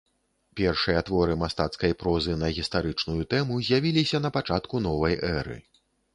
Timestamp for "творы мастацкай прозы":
1.09-2.33